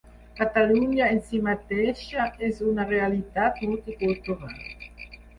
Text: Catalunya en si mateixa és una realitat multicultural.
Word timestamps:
Catalunya 0.37 1.05
en 1.15 1.19
si 1.25 1.41
mateixa 1.47 2.23
és 2.47 2.61
una 2.69 2.85
realitat 2.91 3.61
multicultural. 3.75 4.65